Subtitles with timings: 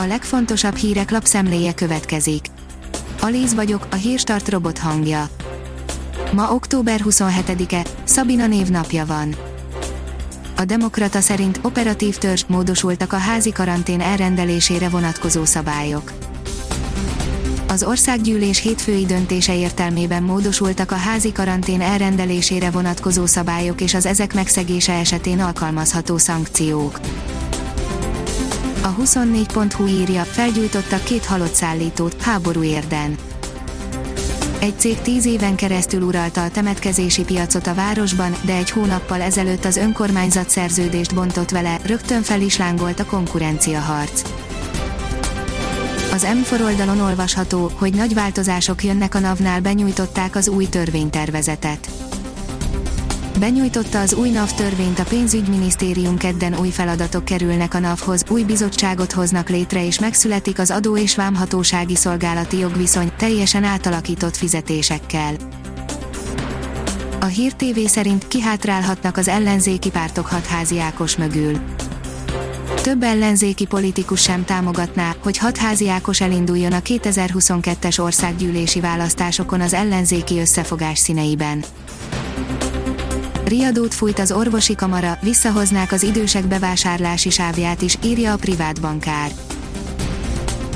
[0.00, 2.46] A legfontosabb hírek lapszemléje következik.
[3.20, 5.28] Alíz vagyok, a hírstart robot hangja.
[6.32, 9.34] Ma október 27-e, Szabina névnapja van.
[10.56, 16.12] A Demokrata szerint operatív törzs módosultak a házi karantén elrendelésére vonatkozó szabályok.
[17.68, 24.34] Az országgyűlés hétfői döntése értelmében módosultak a házi karantén elrendelésére vonatkozó szabályok és az ezek
[24.34, 27.00] megszegése esetén alkalmazható szankciók.
[28.88, 33.16] A 24.hu írja, felgyújtottak két halott szállítót, háború érden.
[34.58, 39.64] Egy cég tíz éven keresztül uralta a temetkezési piacot a városban, de egy hónappal ezelőtt
[39.64, 44.22] az önkormányzat szerződést bontott vele, rögtön fel is lángolt a konkurencia harc.
[46.12, 52.07] Az M4 oldalon olvasható, hogy nagy változások jönnek a NAV-nál benyújtották az új törvénytervezetet.
[53.38, 59.12] Benyújtotta az új NAV törvényt a pénzügyminisztérium kedden új feladatok kerülnek a NAV-hoz, új bizottságot
[59.12, 65.34] hoznak létre és megszületik az adó és vámhatósági szolgálati jogviszony, teljesen átalakított fizetésekkel.
[67.20, 71.58] A Hír TV szerint kihátrálhatnak az ellenzéki pártok hatházi Ákos mögül
[72.82, 80.38] több ellenzéki politikus sem támogatná, hogy hatházi Ákos elinduljon a 2022-es országgyűlési választásokon az ellenzéki
[80.38, 81.64] összefogás színeiben.
[83.48, 89.30] Riadót fújt az orvosi kamara, visszahoznák az idősek bevásárlási sávját is, írja a privát bankár.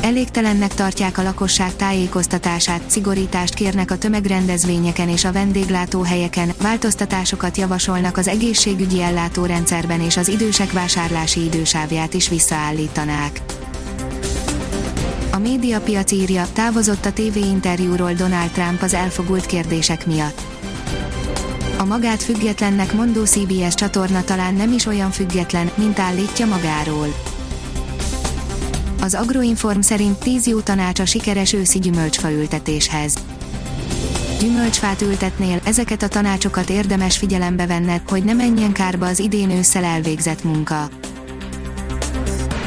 [0.02, 8.28] Elégtelennek tartják a lakosság tájékoztatását, szigorítást kérnek a tömegrendezvényeken és a vendéglátóhelyeken, változtatásokat javasolnak az
[8.28, 13.40] egészségügyi ellátórendszerben és az idősek vásárlási idősávját is visszaállítanák.
[15.32, 20.51] A médiapiac írja, távozott a TV interjúról Donald Trump az elfogult kérdések miatt.
[21.82, 27.14] A magát függetlennek mondó CBS csatorna talán nem is olyan független, mint állítja magáról
[29.00, 33.14] az Agroinform szerint 10 jó tanács a sikeres őszi gyümölcsfa ültetéshez.
[34.40, 39.84] Gyümölcsfát ültetnél, ezeket a tanácsokat érdemes figyelembe venned, hogy ne menjen kárba az idén ősszel
[39.84, 40.88] elvégzett munka.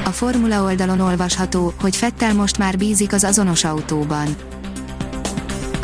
[0.06, 4.36] A formula oldalon olvasható, hogy Fettel most már bízik az azonos autóban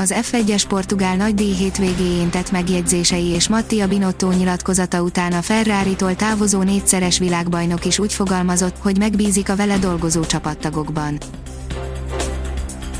[0.01, 6.15] az F1-es portugál nagy díj hétvégéjén tett megjegyzései és Mattia Binotto nyilatkozata után a Ferrari-tól
[6.15, 11.17] távozó négyszeres világbajnok is úgy fogalmazott, hogy megbízik a vele dolgozó csapattagokban.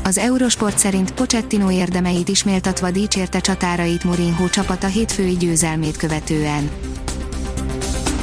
[0.04, 6.70] Az Eurosport szerint Pochettino érdemeit isméltatva dicsérte csatárait Mourinho csapata hétfői győzelmét követően.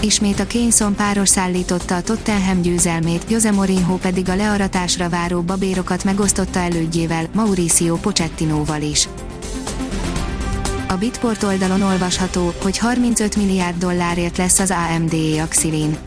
[0.02, 6.04] Ismét a Kényson páros szállította a Tottenham győzelmét, Jose Mourinho pedig a learatásra váró babérokat
[6.04, 9.08] megosztotta elődjével, Mauricio Pochettinóval is.
[10.88, 15.98] A Bitport oldalon olvasható, hogy 35 milliárd dollárért lesz az AMD Axilin.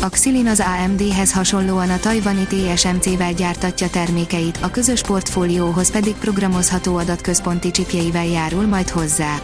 [0.00, 6.96] A Xilin az AMD-hez hasonlóan a tajvani TSMC-vel gyártatja termékeit, a közös portfólióhoz pedig programozható
[6.96, 9.40] adatközponti csipjeivel járul majd hozzá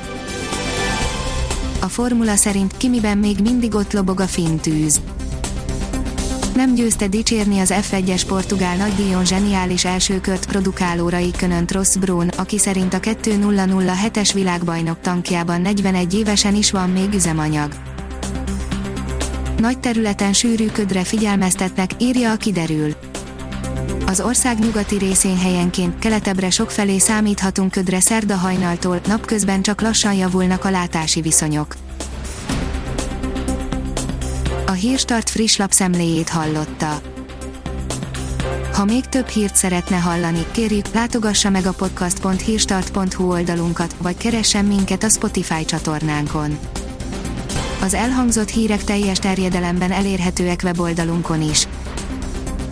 [1.84, 5.00] a formula szerint Kimiben még mindig ott lobog a finn tűz.
[6.55, 12.94] Nem győzte dicsérni az F1-es portugál nagydíjon zseniális elsőkört produkáló Raikönönt Ross Brown, aki szerint
[12.94, 17.73] a 2007-es világbajnok tankjában 41 évesen is van még üzemanyag.
[19.59, 22.94] Nagy területen sűrű ködre figyelmeztetnek, írja a kiderül.
[24.06, 30.65] Az ország nyugati részén helyenként, keletebbre sokfelé számíthatunk ködre szerda hajnaltól, napközben csak lassan javulnak
[30.65, 31.76] a látási viszonyok.
[34.66, 37.00] A Hírstart friss lapszemléjét hallotta.
[38.72, 45.03] Ha még több hírt szeretne hallani, kérjük, látogassa meg a podcast.hírstart.hu oldalunkat, vagy keressen minket
[45.03, 46.59] a Spotify csatornánkon.
[47.82, 51.66] Az elhangzott hírek teljes terjedelemben elérhetőek weboldalunkon is.